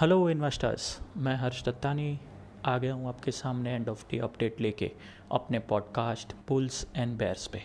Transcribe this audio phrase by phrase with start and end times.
[0.00, 2.20] Hello investors मैं हर्ष दत्तानी
[2.64, 4.90] आ गया हूँ आपके सामने एंड ऑफ़ डे अपडेट लेके
[5.32, 7.58] अपने पॉडकास्ट पुल्स एंड बेयर्स पे।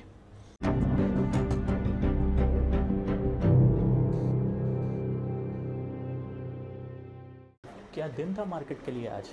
[7.94, 9.30] क्या दिन था मार्केट के लिए आज?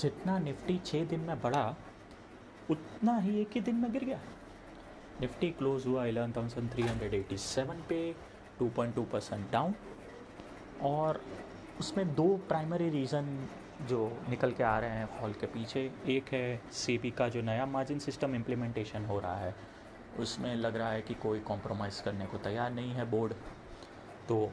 [0.00, 1.76] जितना निफ्टी छः दिन में बढ़ा,
[2.70, 4.20] उतना ही एक ही दिन में गिर गया।
[5.20, 8.16] निफ्टी क्लोज हुआ eleven thousand three hundred eighty seven पे
[8.58, 9.74] two point two percent down
[10.82, 11.22] और
[11.82, 13.48] उसमें दो प्राइमरी रीज़न
[13.82, 17.64] जो निकल के आ रहे हैं फॉल के पीछे। एक है सी का जो नया
[17.66, 19.54] मार्जिन सिस्टम इम्प्लीमेंटेशन हो रहा है।
[20.18, 23.32] उसमें लग रहा है कि कोई कॉम्प्रोमाइज़ करने को तैयार नहीं है बोर्ड
[24.28, 24.50] तो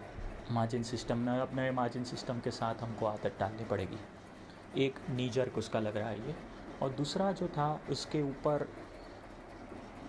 [0.51, 5.79] मार्जिन सिस्टम में, अपने मार्जिन सिस्टम के साथ हमको आदत डालनी पड़ेगी। एक नीजर उसका
[5.79, 6.35] लग रहा है ये।
[6.81, 8.67] और दूसरा जो था, उसके ऊपर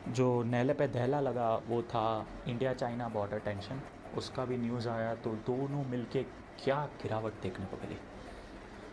[0.08, 3.82] जो नैले पे दहला लगा, वो था इंडिया चाइना बॉर्डर टेंशन
[4.16, 6.22] उसका भी न्यूज़ आया तो दोनों मिलके
[6.62, 7.96] क्या गिरावट देखने को मिली।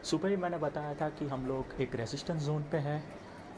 [0.03, 3.03] सुबह ही मैंने बताया था कि हम लोग एक रेजिस्टेंस जोन पे है।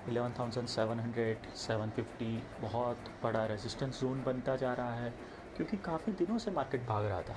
[0.10, 5.10] 11,700, 750 बहुत बड़ा रेजिस्टेंस जोन बनता जा रहा है
[5.58, 7.36] क्योंकि काफ़ी दिनों से मार्केट भाग रहा था।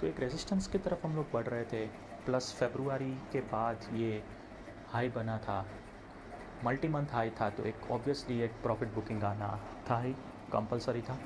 [0.00, 1.86] तो एक रेजिस्टेंस की तरफ़ हम लोग बढ़ रहे थे
[2.26, 4.22] प्लस फेब्रुआरी के बाद ये
[4.88, 5.66] हाई बना था।
[6.64, 9.48] मल्टी मंथ हाई था तो एक ऑब्वियसली एक प्रॉफिट बुकिंग आना
[9.90, 10.12] था ही
[10.52, 11.18] कंपलसरी था।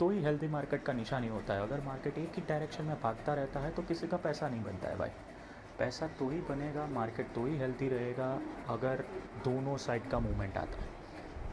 [0.00, 3.34] तो ही हेल्दी मार्केट का निशानी होता है। अगर मार्केट एक ही डायरेक्शन में भागता
[3.34, 5.10] रहता है तो किसी का पैसा नहीं बनता है भाई।
[5.78, 8.28] पैसा तो ही बनेगा मार्केट तो ही हेल्दी रहेगा
[8.68, 9.04] अगर
[9.44, 10.92] दोनों साइड का मूवमेंट आता है।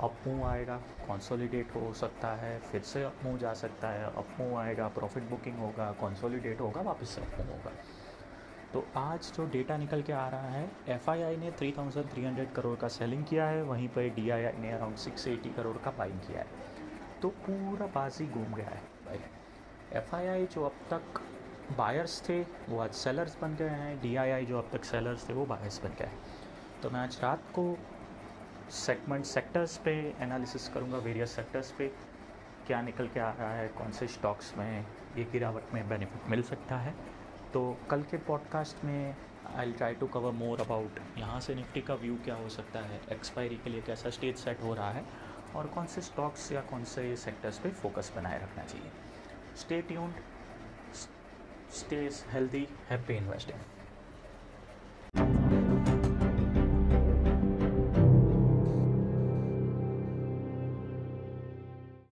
[0.02, 4.36] अप मूव आएगा कॉन्सोलिडेट हो सकता है फिर से अप मूव जा सकता है अप
[4.40, 7.72] मूव आएगा प्रॉफिट बुकिंग होगा कॉन्सोलिडेट होगा वापस से अप मूव होगा।
[8.74, 13.24] तो आज जो डेटा निकल के आ रहा है एफआईआई ने 3,300 करोड़ का सेलिंग
[13.26, 16.71] किया है वहीं पर डीआईआई ने अराउंड 680 करोड़ का बाइंग किया है।
[17.22, 19.20] तो पूरा बाजी घूम गया है। भाई
[19.94, 21.22] एफ़ जो अब तक
[21.78, 25.46] बायर्स थे, वो आज सेलर्स बन गए हैं। डीआईआई जो अब तक सेलर्स थे, वो
[25.46, 26.20] बायर्स बन गए हैं।
[26.84, 27.78] तो मैं आज रात को
[28.72, 31.88] सेगमेंट सेक्टर्स पे एनालिसिस करूँगा वेरियस सेक्टर्स पे,
[32.68, 34.86] क्या निकल के आ रहा है, कौन से स्टॉक्स में
[35.18, 36.96] ये गिरावट में बेनिफिट मिल सकता है।
[37.54, 39.16] तो कल के पॉडकास्ट में
[39.56, 43.02] I try to cover more about यहाँ से निफ्टी का व्यू क्या हो सकता है
[43.12, 45.04] एक्सपायरी के लिए कैसा स्टेज सेट हो रहा है।
[45.56, 48.92] और कौन से स्टॉक्स या कौन से सेक्टर्स पे फोकस बनाए रखना चाहिए।
[49.58, 50.16] Stay tuned
[51.74, 53.60] stay healthy happy investing